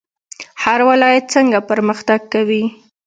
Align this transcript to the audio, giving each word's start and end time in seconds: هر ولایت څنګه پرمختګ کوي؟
هر 0.63 0.79
ولایت 0.89 1.25
څنګه 1.35 1.59
پرمختګ 1.69 2.19
کوي؟ 2.33 2.63